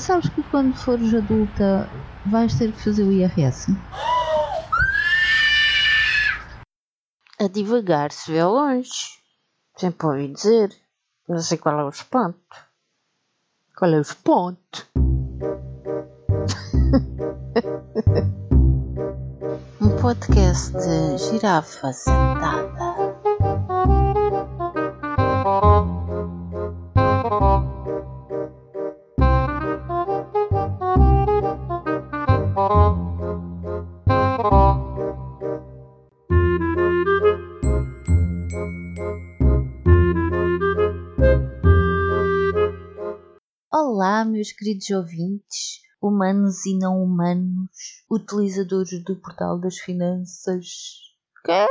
[0.00, 1.86] Sabes que quando fores adulta
[2.24, 3.66] vais ter que fazer o IRS?
[7.38, 9.20] A devagar se vê longe.
[9.76, 10.74] Sempre ouvi dizer.
[11.28, 12.38] Não sei qual é o espanto.
[13.76, 14.88] Qual é o espanto?
[19.82, 22.89] um podcast de girafa sentada.
[44.40, 47.68] Meus queridos ouvintes, humanos e não humanos,
[48.10, 50.66] utilizadores do portal das finanças.
[51.44, 51.66] Quê?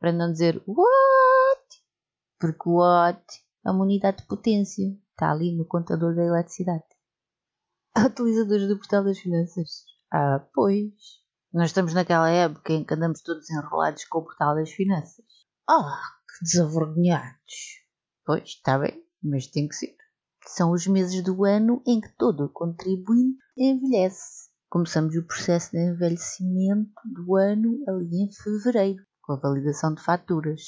[0.00, 1.82] Para não dizer what?
[2.40, 3.22] Porque what
[3.62, 4.86] é uma unidade de potência.
[5.10, 6.82] Está ali no contador da eletricidade.
[8.06, 9.84] Utilizadores do portal das finanças.
[10.10, 10.94] Ah, pois.
[11.52, 15.26] Nós estamos naquela época em que andamos todos enrolados com o portal das finanças.
[15.68, 17.84] Ah, que desavergonhados.
[18.24, 19.94] Pois, está bem, mas tem que ser.
[20.46, 24.50] São os meses do ano em que todo o contribuinte envelhece.
[24.68, 30.60] Começamos o processo de envelhecimento do ano ali em fevereiro, com a validação de faturas.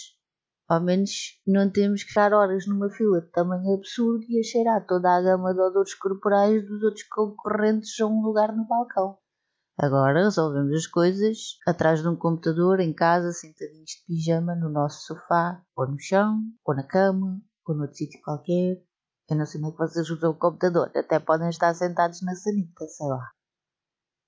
[0.69, 4.87] Ao menos não temos que estar horas numa fila de tamanho absurdo e a cheirar
[4.87, 9.19] toda a gama de odores corporais dos outros concorrentes a um lugar no balcão.
[9.79, 15.07] Agora resolvemos as coisas atrás de um computador, em casa, sentadinhos de pijama, no nosso
[15.07, 18.83] sofá, ou no chão, ou na cama, ou noutro sítio qualquer.
[19.29, 22.35] Eu não sei como é que vocês usam o computador, até podem estar sentados na
[22.35, 23.31] sanita, sei lá.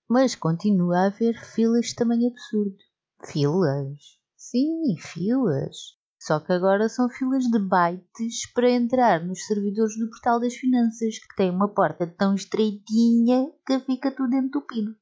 [0.08, 2.76] Mas continua a haver filas de tamanho absurdo.
[3.24, 4.18] Filas?
[4.36, 5.98] Sim, filas.
[6.20, 11.18] Só que agora são filas de bytes para entrar nos servidores do Portal das Finanças,
[11.18, 14.96] que tem uma porta tão estreitinha que fica tudo entupido.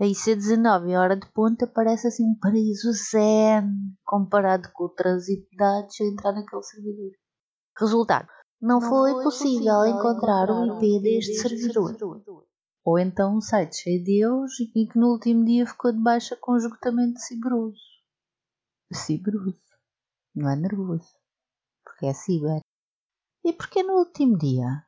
[0.00, 3.70] A IC19 em hora de ponta parece assim um paraíso zen
[4.04, 7.12] comparado com o trânsito de dados a entrar naquele servidor.
[7.78, 8.28] Resultado,
[8.60, 11.96] não, foi, possível, encontrar o IP deste servidor.
[12.84, 16.36] Ou então um site cheio de erros e que no último dia ficou de baixa
[16.36, 17.80] com esgotamento ciberoso.
[18.92, 19.60] Ciberoso.
[20.34, 21.08] Não é nervoso.
[21.84, 22.60] Porque é ciber.
[23.44, 24.84] E porquê no último dia?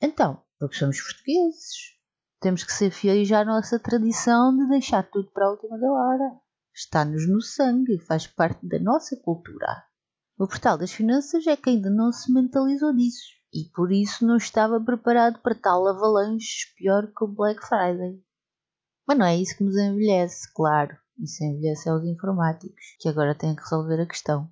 [0.00, 1.96] Então, porque somos portugueses.
[2.40, 6.40] Temos que ser fiéis à nossa tradição de deixar tudo para a última da hora.
[6.74, 9.87] Está-nos no sangue, faz parte da nossa cultura.
[10.38, 14.36] O portal das finanças é que ainda não se mentalizou disso e por isso não
[14.36, 18.22] estava preparado para tal avalanche pior que o Black Friday.
[19.06, 20.96] Mas não é isso que nos envelhece, claro.
[21.18, 24.48] Isso envelhece aos informáticos, que agora têm que resolver a questão.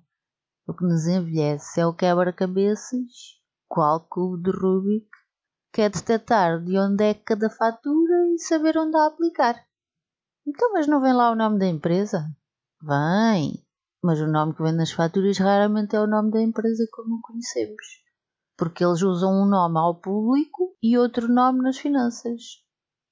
[0.67, 3.39] O que nos envelhece é o quebra-cabeças,
[3.69, 5.07] qual cubo de Rubik,
[5.71, 9.63] que é detectar de onde é cada fatura e saber onde a aplicar.
[10.45, 12.29] Então, mas não vem lá o nome da empresa?
[12.81, 13.65] Vem,
[14.07, 17.85] mas o nome que vem nas faturas raramente é o nome da empresa como conhecemos,
[18.57, 22.41] porque eles usam um nome ao público e outro nome nas finanças.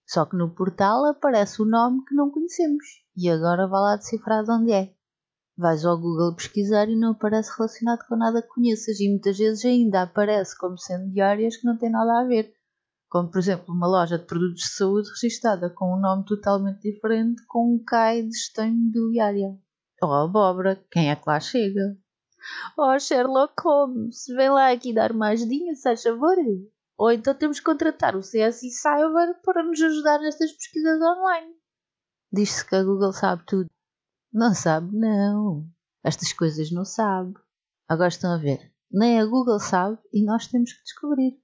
[0.07, 4.45] Só que no portal aparece o nome que não conhecemos e agora vá lá decifrar
[4.45, 4.95] de onde é.
[5.57, 9.65] Vais ao Google pesquisar e não aparece relacionado com nada que conheças e muitas vezes
[9.65, 12.53] ainda aparece como sendo de áreas que não têm nada a ver.
[13.09, 17.45] Como por exemplo uma loja de produtos de saúde registada com um nome totalmente diferente
[17.47, 19.59] com um CAI de gestão imobiliária.
[20.01, 21.97] Oh, abóbora, quem é que lá chega?
[22.77, 26.35] Oh, Sherlock Holmes, vem lá aqui dar uma ajudinha, se faz favor.
[26.97, 31.53] Ou então temos que contratar o CSI Cyber para nos ajudar nestas pesquisas online.
[32.31, 33.69] Diz-se que a Google sabe tudo.
[34.31, 35.65] Não sabe, não.
[36.03, 37.33] Estas coisas não sabe.
[37.87, 38.71] Agora estão a ver.
[38.91, 41.39] Nem a Google sabe e nós temos que descobrir.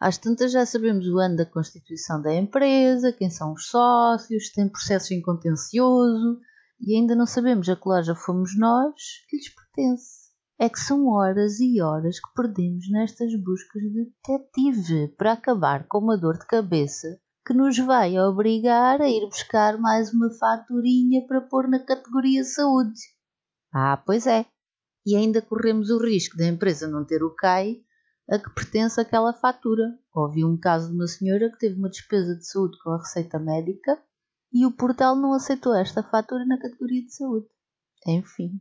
[0.00, 4.68] Às tantas já sabemos o ano da constituição da empresa, quem são os sócios, tem
[4.68, 6.40] processo em contencioso,
[6.80, 8.94] e ainda não sabemos a que loja fomos nós
[9.28, 10.28] que lhes pertence.
[10.60, 15.98] É que são horas e horas que perdemos nestas buscas de detetive para acabar com
[15.98, 21.40] uma dor de cabeça que nos vai obrigar a ir buscar mais uma faturinha para
[21.40, 23.00] pôr na categoria saúde.
[23.72, 24.44] Ah, pois é.
[25.06, 27.80] E ainda corremos o risco da empresa não ter o CAI
[28.30, 29.84] a que pertence aquela fatura.
[30.14, 33.38] Ouvi um caso de uma senhora que teve uma despesa de saúde com a receita
[33.38, 33.98] médica
[34.52, 37.46] e o portal não aceitou esta fatura na categoria de saúde.
[38.06, 38.60] Enfim.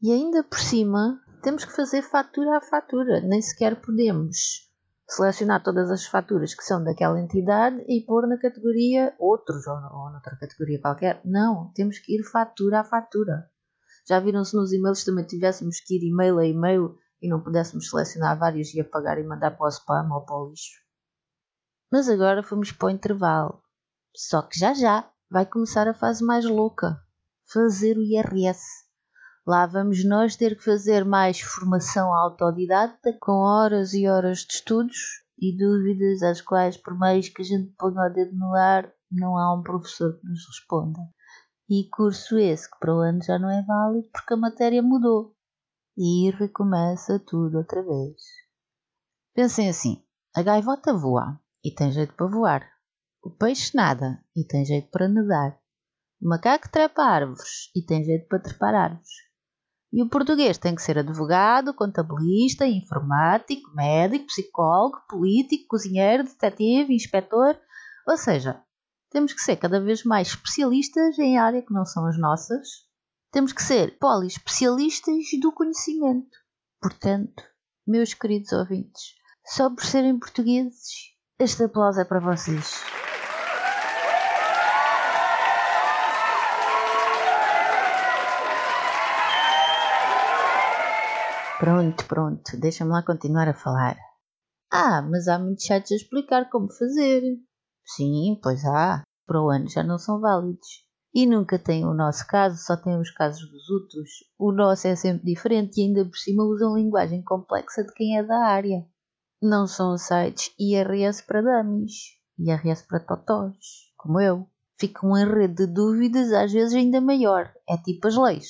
[0.00, 4.66] E ainda por cima, temos que fazer fatura a fatura, nem sequer podemos
[5.08, 10.10] selecionar todas as faturas que são daquela entidade e pôr na categoria outros ou, ou
[10.10, 11.20] noutra categoria qualquer.
[11.24, 13.48] Não, temos que ir fatura a fatura.
[14.08, 17.88] Já viram se nos e-mails também tivéssemos que ir e-mail a e-mail e não pudéssemos
[17.88, 20.80] selecionar vários e apagar e mandar para o spam ou para o lixo?
[21.90, 23.62] Mas agora fomos para o intervalo.
[24.14, 27.00] Só que já já vai começar a fase mais louca:
[27.52, 28.62] fazer o IRS.
[29.46, 34.96] Lá vamos nós ter que fazer mais formação autodidata, com horas e horas de estudos
[35.38, 39.36] e dúvidas às quais, por mais que a gente ponha o dedo no ar, não
[39.36, 40.98] há um professor que nos responda.
[41.68, 45.34] E curso esse que para o ano já não é válido porque a matéria mudou.
[45.96, 48.20] E recomeça tudo outra vez.
[49.34, 50.02] Pensem assim:
[50.34, 52.75] a gaivota voa e tem jeito para voar.
[53.26, 55.58] O peixe nada e tem jeito para nadar.
[56.22, 59.10] O macaco trepa árvores e tem jeito para trepar árvores.
[59.92, 67.58] E o português tem que ser advogado, contabilista, informático, médico, psicólogo, político, cozinheiro, detetive, inspetor.
[68.06, 68.62] Ou seja,
[69.10, 72.68] temos que ser cada vez mais especialistas em área que não são as nossas.
[73.32, 76.30] Temos que ser poliespecialistas do conhecimento.
[76.80, 77.42] Portanto,
[77.84, 82.95] meus queridos ouvintes, só por serem portugueses, este aplauso é para vocês.
[91.58, 93.96] Pronto, pronto, deixa-me lá continuar a falar.
[94.70, 97.22] Ah, mas há muitos sites a explicar como fazer.
[97.96, 99.02] Sim, pois há.
[99.26, 100.84] Para o ano já não são válidos.
[101.14, 104.10] E nunca tem o nosso caso, só tem os casos dos outros.
[104.38, 108.22] O nosso é sempre diferente e ainda por cima usam linguagem complexa de quem é
[108.22, 108.86] da área.
[109.40, 111.94] Não são sites IRS para dummies,
[112.38, 113.56] IRS para totós,
[113.96, 114.46] como eu.
[114.78, 117.50] Fica um enredo de dúvidas às vezes ainda maior.
[117.66, 118.46] É tipo as leis.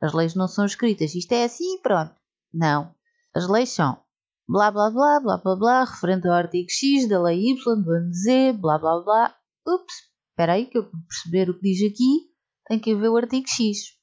[0.00, 1.14] As leis não são escritas.
[1.14, 2.17] Isto é assim e pronto.
[2.52, 2.94] Não.
[3.34, 4.00] As leis são
[4.48, 8.12] blá blá blá blá blá blá, referente ao artigo X da lei Y do ano
[8.12, 9.36] Z, blá blá blá.
[9.66, 9.94] Ups,
[10.30, 12.28] espera aí que eu perceber o que diz aqui
[12.68, 13.96] tenho que ver o artigo X.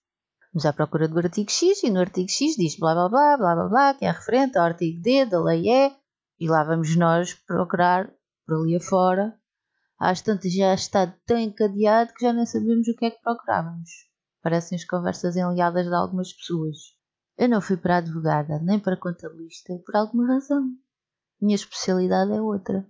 [0.52, 3.56] Vamos à procura do artigo X e no artigo X diz blá blá blá blá
[3.56, 5.92] blá blá, que é referente ao artigo D da lei E,
[6.40, 8.12] e lá vamos nós procurar
[8.46, 9.38] por ali afora.
[10.00, 13.90] Às tantas já está tão encadeado que já nem sabemos o que é que procurávamos.
[14.42, 16.95] Parecem as conversas enliadas de algumas pessoas.
[17.38, 20.70] Eu não fui para advogada, nem para contabilista, por alguma razão.
[21.42, 22.88] Minha especialidade é outra.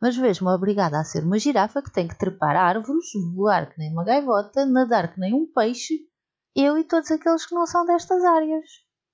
[0.00, 3.92] Mas vejo-me obrigada a ser uma girafa que tem que trepar árvores, voar que nem
[3.92, 5.94] uma gaivota, nadar que nem um peixe,
[6.54, 8.66] eu e todos aqueles que não são destas áreas.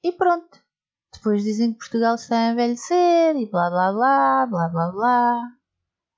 [0.03, 0.59] E pronto.
[1.12, 5.53] Depois dizem que Portugal está a envelhecer e blá blá blá, blá blá blá.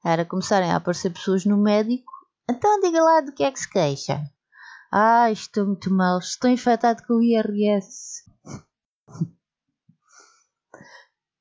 [0.05, 2.13] Era começarem a aparecer pessoas no médico.
[2.49, 4.23] Então diga lá do que é que se queixa.
[4.91, 8.22] Ah, estou muito mal, estou infectado com o IRS.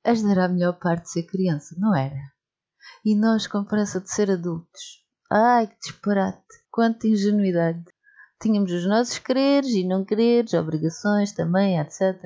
[0.04, 2.20] Esta era a melhor parte de ser criança, não era?
[3.06, 5.06] E nós com pressa de ser adultos.
[5.32, 6.44] Ai, que disparate!
[6.72, 7.86] Quanta ingenuidade!
[8.42, 12.20] Tínhamos os nossos quereres e não quereres, obrigações também, etc.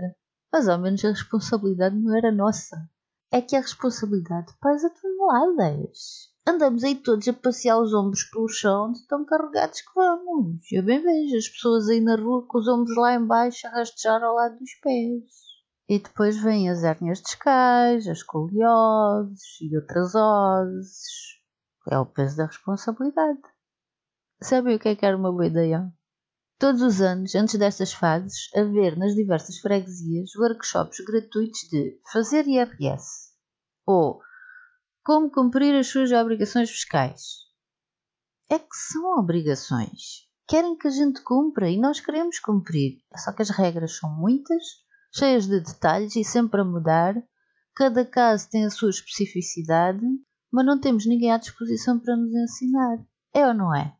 [0.51, 2.89] Mas ao menos a responsabilidade não era nossa.
[3.31, 6.33] É que a responsabilidade pesa toneladas.
[6.47, 10.71] Andamos aí todos a passear os ombros pelo chão de tão carregados que vamos.
[10.71, 14.23] Eu bem vejo as pessoas aí na rua com os ombros lá embaixo a rastejar
[14.23, 15.23] ao lado dos pés.
[15.89, 21.01] E depois vêm as hérnias discais, as escolioses e outras oses.
[21.89, 23.41] É o peso da responsabilidade.
[24.41, 25.91] Sabem o que é que era uma boa ideia?
[26.59, 33.33] Todos os anos, antes destas fases, haver nas diversas freguesias workshops gratuitos de fazer IRS
[33.85, 34.21] ou
[35.05, 37.45] como cumprir as suas obrigações fiscais.
[38.49, 40.27] É que são obrigações.
[40.47, 42.97] Querem que a gente cumpra e nós queremos cumprir.
[43.15, 44.63] Só que as regras são muitas,
[45.13, 47.13] cheias de detalhes e sempre a mudar.
[47.75, 50.03] Cada caso tem a sua especificidade,
[50.51, 52.97] mas não temos ninguém à disposição para nos ensinar.
[53.31, 53.95] É ou não é?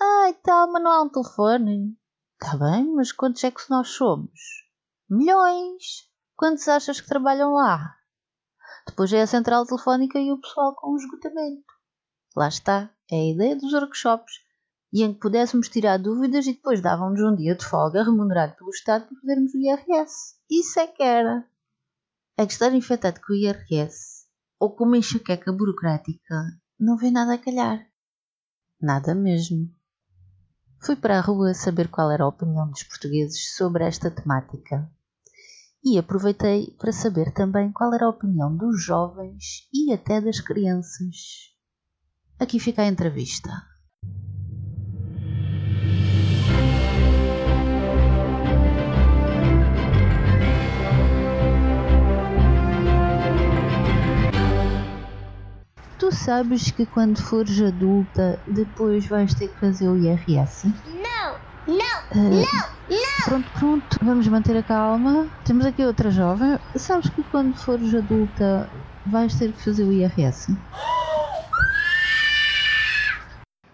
[0.00, 1.94] Ah, e tal, mas não há um telefone.
[2.42, 4.40] Está bem, mas quantos é que nós somos?
[5.10, 6.10] Milhões!
[6.34, 7.94] Quantos achas que trabalham lá?
[8.86, 11.72] Depois é a central telefónica e o pessoal com o esgotamento.
[12.36, 14.40] Lá está, é a ideia dos workshops.
[14.92, 18.70] E em que pudéssemos tirar dúvidas e depois dávamos um dia de folga remunerado pelo
[18.70, 20.36] Estado para fazermos o IRS.
[20.50, 21.46] Isso é que era.
[22.36, 24.26] É que estar infectado com o IRS
[24.58, 26.44] ou com uma enxaqueca burocrática
[26.78, 27.86] não vem nada a calhar.
[28.80, 29.70] Nada mesmo.
[30.80, 34.90] Fui para a rua saber qual era a opinião dos portugueses sobre esta temática
[35.84, 41.50] e aproveitei para saber também qual era a opinião dos jovens e até das crianças.
[42.38, 43.50] Aqui fica a entrevista.
[55.98, 60.66] Tu sabes que quando fores adulta, depois vais ter que fazer o IRS?
[61.66, 63.24] Não, não, Ah, não, não.
[63.24, 65.28] Pronto, pronto, vamos manter a calma.
[65.44, 66.58] Temos aqui outra jovem.
[66.76, 68.68] Sabes que quando fores adulta
[69.06, 70.56] vais ter que fazer o IRS?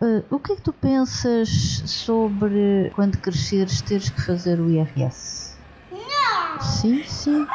[0.00, 1.48] Ah, o que é que tu pensas
[1.86, 5.56] sobre quando cresceres teres que fazer o IRS?
[5.90, 6.60] Não!
[6.60, 7.46] Sim, sim.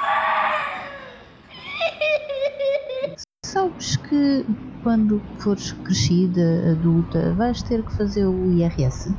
[3.46, 4.46] Sabes que
[4.82, 9.13] quando fores crescida, adulta, vais ter que fazer o IRS?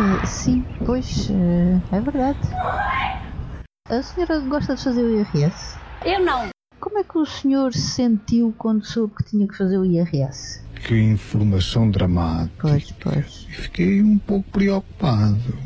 [0.00, 2.38] Ah, sim, pois, ah, é verdade.
[3.88, 5.76] A senhora gosta de fazer o IRS?
[6.04, 6.50] Eu não.
[6.78, 10.62] Como é que o senhor se sentiu quando soube que tinha que fazer o IRS?
[10.86, 12.68] Que informação dramática.
[12.68, 13.44] Pois, pois.
[13.50, 15.58] Fiquei um pouco preocupado.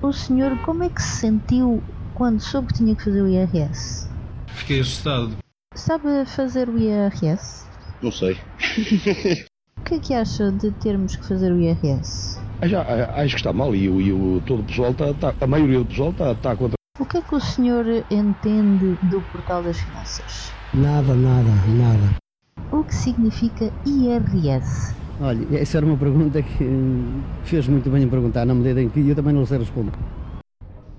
[0.00, 1.82] O senhor como é que se sentiu
[2.14, 4.08] quando soube que tinha que fazer o IRS?
[4.46, 5.36] Fiquei assustado.
[5.74, 7.66] Sabe fazer o IRS?
[8.00, 8.38] Não sei.
[9.78, 12.38] O que é que acha de termos que fazer o IRS?
[12.62, 15.10] Ah, Já, ah, acho que está mal e, o- e o, todo o pessoal está,
[15.10, 16.74] está- a maioria do pessoal está, está contra.
[17.00, 20.52] O que é que o senhor entende do portal das finanças?
[20.72, 22.14] Nada, nada, nada.
[22.70, 24.94] O que significa IRS?
[25.20, 26.64] Olha, essa era uma pergunta que
[27.44, 29.92] fez muito bem em perguntar, na medida em que eu também não sei responder.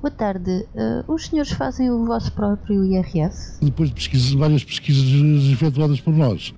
[0.02, 0.68] Boa tarde.
[0.76, 3.58] Ah, os senhores fazem o vosso próprio IRS?
[3.64, 6.54] depois de pesquisas, várias pesquisas efetuadas por nós.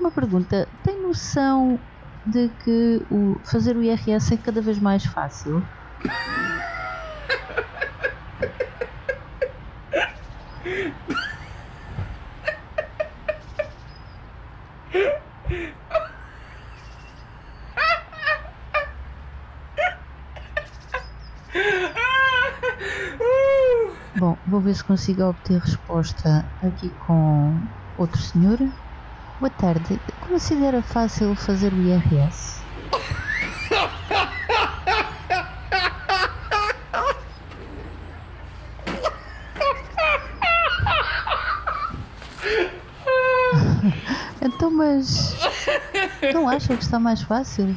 [0.00, 0.66] Uma pergunta.
[0.82, 1.78] Tem noção
[2.24, 5.62] de que o fazer o IRS é cada vez mais fácil?
[24.14, 28.58] Bom, vou ver se consigo obter resposta aqui com outro senhor.
[29.38, 30.02] Boa tarde.
[30.30, 32.62] Considera fácil fazer o IRS?
[44.42, 45.34] Então, mas
[46.32, 47.74] não acha que está mais fácil?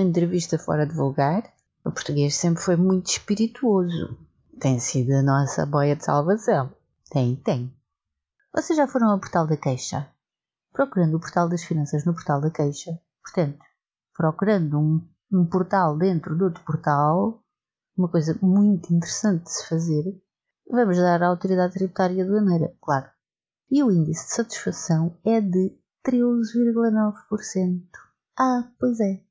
[0.00, 1.42] Entrevista fora de vulgar.
[1.84, 4.18] O português sempre foi muito espirituoso.
[4.58, 6.72] Tem sido a nossa boia de salvação.
[7.10, 7.74] Tem, tem.
[8.54, 10.08] Vocês já foram ao portal da queixa?
[10.72, 13.00] Procurando o portal das finanças no portal da queixa.
[13.22, 13.58] Portanto,
[14.14, 17.42] procurando um, um portal dentro de outro portal,
[17.96, 20.22] uma coisa muito interessante de se fazer,
[20.70, 23.08] vamos dar à autoridade tributária aduaneira, claro.
[23.70, 27.82] E o índice de satisfação é de 13,9%.
[28.38, 29.29] Ah, pois é.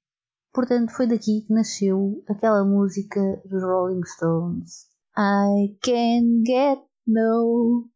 [0.54, 4.88] Portanto, foi daqui que nasceu aquela música dos Rolling Stones.
[5.18, 7.90] I can get no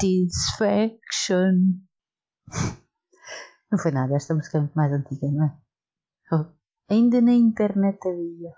[0.00, 1.02] satisfaction.
[3.70, 5.56] Não foi nada, esta música é muito mais antiga, não é?
[6.32, 6.46] Oh,
[6.88, 8.52] ainda na internet havia.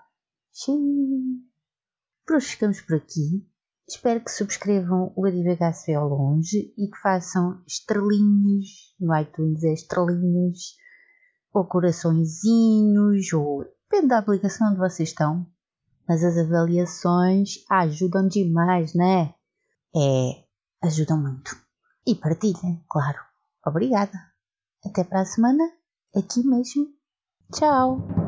[2.25, 3.45] Por hoje ficamos por aqui.
[3.89, 10.77] Espero que subscrevam o vê ao longe e que façam estrelinhas no iTunes, é estrelinhas
[11.53, 15.45] ou coraçõezinhos, ou depende da aplicação onde vocês estão.
[16.07, 19.33] Mas as avaliações ajudam demais, né?
[19.95, 20.43] É,
[20.83, 21.57] ajudam muito.
[22.05, 23.19] E partilhem, claro.
[23.65, 24.17] Obrigada.
[24.85, 25.63] Até para a semana,
[26.15, 26.87] aqui mesmo.
[27.51, 28.26] Tchau!